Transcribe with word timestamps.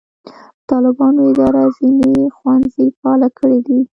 د 0.03 0.03
طالبانو 0.69 1.19
اداره 1.31 1.63
ځینې 1.77 2.11
ښوونځي 2.35 2.85
فعاله 2.97 3.29
کړي 3.37 3.59
دي. 3.67 3.79